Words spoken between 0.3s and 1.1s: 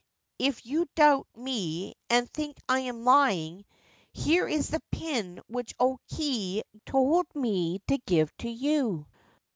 if you